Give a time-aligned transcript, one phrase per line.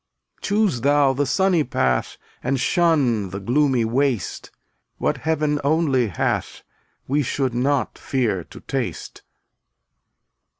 [0.41, 4.49] Choose thou the sunny path And shun the gloomy waste;
[4.97, 6.63] What Heaven only hath
[7.07, 9.21] We should not fear to taste.